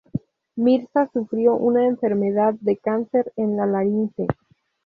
Mirza 0.55 1.07
sufrió 1.13 1.53
una 1.53 1.85
enfermedad 1.85 2.55
de 2.59 2.75
cáncer 2.75 3.31
en 3.35 3.55
la 3.55 3.67
laringe. 3.67 4.25